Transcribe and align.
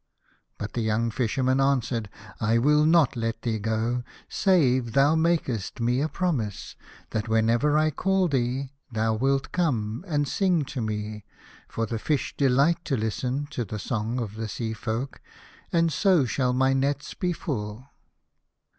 But 0.57 0.73
the 0.73 0.81
young 0.81 1.11
Fisherman 1.11 1.61
answered," 1.61 2.09
I 2.51 2.57
will 2.57 2.87
not 2.87 3.15
let 3.15 3.43
thee 3.43 3.59
go 3.59 4.01
save 4.27 4.93
thou 4.93 5.13
makest 5.13 5.79
me 5.79 6.01
a 6.01 6.09
promise 6.09 6.75
that 7.11 7.27
whenever 7.29 7.77
I 7.77 7.91
call 7.91 8.27
thee, 8.27 8.73
thou 8.91 9.13
wilt 9.13 9.51
come 9.51 10.03
and 10.07 10.27
sing 10.27 10.65
to 10.73 10.81
me, 10.81 11.23
for 11.67 11.85
the 11.85 11.99
fish 11.99 12.35
delight 12.35 12.83
to 12.85 12.97
listen 12.97 13.45
to 13.51 13.63
the 13.63 13.77
song 13.77 14.19
of 14.19 14.33
the 14.33 14.47
Sea 14.47 14.73
folk, 14.73 15.21
and 15.71 15.93
so 15.93 16.25
shall 16.25 16.51
my 16.51 16.73
nets 16.73 17.13
be 17.13 17.31
full." 17.31 17.87